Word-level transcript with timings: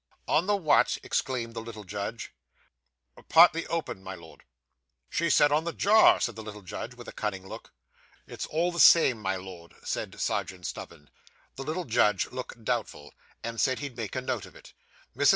'On 0.27 0.47
the 0.47 0.55
what?' 0.55 0.97
exclaimed 1.03 1.53
the 1.53 1.61
little 1.61 1.83
judge. 1.83 2.33
'Partly 3.29 3.67
open, 3.67 4.01
my 4.03 4.15
Lord,' 4.15 4.41
said 5.11 5.29
Serjeant 5.29 5.29
Snubbin. 5.29 5.29
'She 5.29 5.29
said 5.29 5.51
on 5.51 5.63
the 5.63 5.73
jar,' 5.73 6.19
said 6.19 6.35
the 6.35 6.41
little 6.41 6.63
judge, 6.63 6.95
with 6.95 7.07
a 7.07 7.11
cunning 7.13 7.45
look. 7.47 7.71
'It's 8.25 8.47
all 8.47 8.71
the 8.71 8.79
same, 8.79 9.19
my 9.21 9.35
Lord,' 9.35 9.75
said 9.83 10.19
Serjeant 10.19 10.65
Snubbin. 10.65 11.07
The 11.55 11.61
little 11.63 11.85
judge 11.85 12.25
looked 12.31 12.65
doubtful, 12.65 13.13
and 13.43 13.61
said 13.61 13.77
he'd 13.77 13.95
make 13.95 14.15
a 14.15 14.21
note 14.21 14.47
of 14.47 14.55
it. 14.55 14.73
Mrs. 15.15 15.29